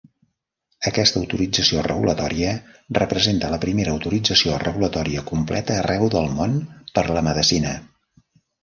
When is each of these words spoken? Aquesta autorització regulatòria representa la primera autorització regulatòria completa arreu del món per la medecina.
Aquesta 0.91 1.19
autorització 1.23 1.83
regulatòria 1.87 2.55
representa 2.99 3.53
la 3.53 3.61
primera 3.67 3.95
autorització 3.99 4.59
regulatòria 4.67 5.25
completa 5.31 5.79
arreu 5.85 6.11
del 6.19 6.35
món 6.41 6.61
per 6.99 7.09
la 7.19 7.27
medecina. 7.31 7.79